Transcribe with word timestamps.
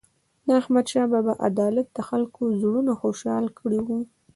د 0.45 0.47
احمدشاه 0.61 1.09
بابا 1.13 1.33
عدالت 1.47 1.87
د 1.93 1.99
خلکو 2.09 2.41
زړونه 2.59 2.91
خوشحال 3.01 3.45
کړي 3.59 3.79
وو. 3.85 3.99